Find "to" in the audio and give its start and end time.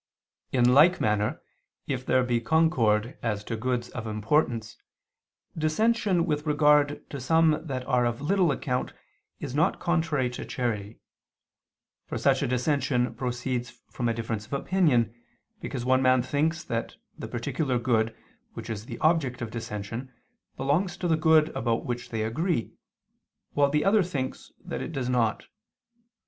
3.43-3.55, 7.11-7.19, 10.31-10.43, 20.97-21.07